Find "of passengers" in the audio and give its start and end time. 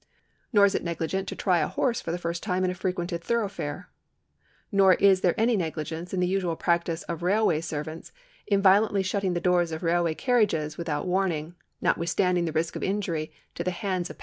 14.09-14.19